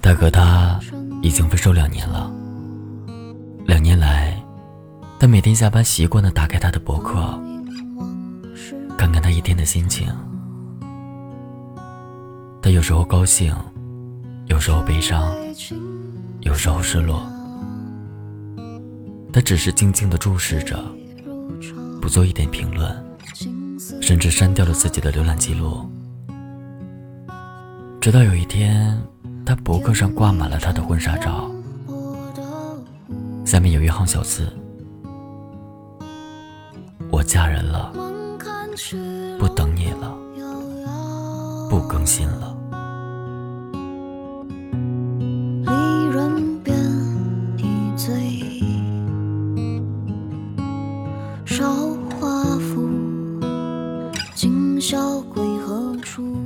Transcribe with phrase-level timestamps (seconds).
[0.00, 0.78] 大哥他
[1.22, 2.30] 已经分手两年了，
[3.66, 4.38] 两年来，
[5.18, 7.40] 他每天下班习惯的打开他的博客，
[8.98, 10.06] 看看他一天的心情。
[12.60, 13.54] 他有时候高兴，
[14.46, 15.34] 有时候悲伤，
[16.40, 17.26] 有时候失落。
[19.32, 20.78] 他只是静静的注视着，
[22.00, 22.94] 不做一点评论，
[24.00, 25.90] 甚至删掉了自己的浏览记录。
[28.04, 29.02] 直到有一天，
[29.46, 31.50] 他博客上挂满了他的婚纱照，
[33.46, 34.46] 下面有一行小字
[37.10, 37.90] ：“我嫁人了，
[39.38, 40.14] 不等你了，
[41.70, 42.54] 不更新了。”
[54.78, 56.36] 笑归何处？